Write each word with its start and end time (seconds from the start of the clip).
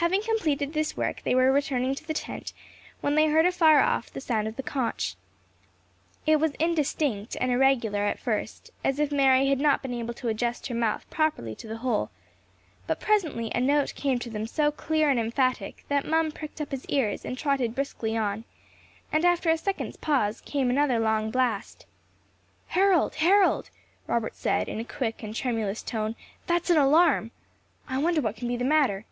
Having 0.00 0.22
completed 0.22 0.72
this 0.72 0.96
work, 0.96 1.20
they 1.22 1.34
were 1.34 1.52
returning 1.52 1.94
to 1.94 2.06
the 2.06 2.14
tent, 2.14 2.54
when 3.02 3.14
they 3.14 3.26
heard 3.28 3.44
afar 3.44 3.80
off 3.80 4.10
the 4.10 4.18
sound 4.18 4.48
of 4.48 4.56
the 4.56 4.62
conch. 4.62 5.16
It 6.24 6.36
was 6.40 6.52
indistinct 6.52 7.36
and 7.38 7.52
irregular 7.52 8.04
at 8.04 8.18
first, 8.18 8.70
as 8.82 8.98
if 8.98 9.12
Mary 9.12 9.48
had 9.50 9.60
not 9.60 9.82
been 9.82 9.92
able 9.92 10.14
to 10.14 10.28
adjust 10.28 10.68
her 10.68 10.74
mouth 10.74 11.04
properly 11.10 11.54
to 11.56 11.66
the 11.68 11.76
hole; 11.76 12.10
but 12.86 13.00
presently 13.00 13.52
a 13.54 13.60
note 13.60 13.94
came 13.94 14.18
to 14.20 14.30
them 14.30 14.46
so 14.46 14.72
clear 14.72 15.10
and 15.10 15.20
emphatic, 15.20 15.84
that 15.88 16.06
Mum 16.06 16.32
pricked 16.32 16.62
up 16.62 16.70
his 16.70 16.86
ears, 16.86 17.26
and 17.26 17.36
trotted 17.36 17.74
briskly 17.74 18.16
on; 18.16 18.46
and 19.12 19.26
after 19.26 19.50
a 19.50 19.58
second's 19.58 19.98
pause 19.98 20.40
came 20.40 20.70
another 20.70 20.98
long 20.98 21.30
blast. 21.30 21.84
"Harold! 22.68 23.16
Harold!" 23.16 23.68
Robert 24.06 24.34
said 24.34 24.70
in 24.70 24.80
a 24.80 24.84
quick 24.84 25.22
and 25.22 25.34
tremulous 25.36 25.82
tone, 25.82 26.16
"that 26.46 26.62
is 26.64 26.70
an 26.70 26.78
alarm! 26.78 27.30
I 27.86 27.98
wonder 27.98 28.22
what 28.22 28.36
can 28.36 28.48
be 28.48 28.56
the 28.56 28.64
matter. 28.64 29.04